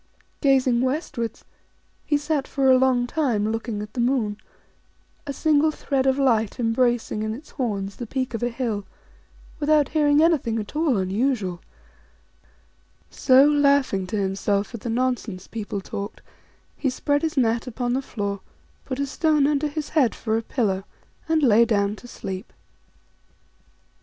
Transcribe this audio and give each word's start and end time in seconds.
Gazing 0.41 0.81
westwards, 0.81 1.45
he 2.03 2.17
sat 2.17 2.47
for 2.47 2.71
a 2.71 2.77
long 2.79 3.05
time 3.05 3.51
looking 3.51 3.83
at 3.83 3.93
the 3.93 3.99
moon 4.01 4.37
a 5.27 5.31
single 5.31 5.69
thread 5.69 6.07
of 6.07 6.17
light 6.17 6.59
embracing 6.59 7.21
in 7.21 7.35
its 7.35 7.51
horns 7.51 7.97
the 7.97 8.07
peak 8.07 8.33
of 8.33 8.41
a 8.41 8.49
hill 8.49 8.83
without 9.59 9.89
hearing 9.89 10.19
anything 10.23 10.57
at 10.57 10.75
all 10.75 10.97
unusual; 10.97 11.61
so, 13.11 13.45
laughing 13.47 14.07
to 14.07 14.17
himself 14.17 14.73
at 14.73 14.81
the 14.81 14.89
nonsense 14.89 15.45
people 15.47 15.81
talked, 15.81 16.23
he 16.75 16.89
spread 16.89 17.21
his 17.21 17.37
mat 17.37 17.67
upon 17.67 17.93
the 17.93 18.01
floor, 18.01 18.39
put 18.85 18.97
a 18.97 19.05
stone 19.05 19.45
under 19.45 19.67
his 19.67 19.89
head 19.89 20.15
for 20.15 20.35
a 20.35 20.41
pillow, 20.41 20.83
and 21.29 21.43
lay 21.43 21.63
clown 21.63 21.95
to 21.97 22.07
sleep. 22.07 22.51